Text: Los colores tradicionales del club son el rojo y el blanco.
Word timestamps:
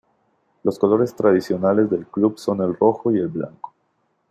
Los 0.63 0.79
colores 0.79 1.15
tradicionales 1.15 1.87
del 1.87 2.07
club 2.07 2.39
son 2.39 2.59
el 2.63 2.73
rojo 2.75 3.11
y 3.11 3.19
el 3.19 3.27
blanco. 3.27 3.71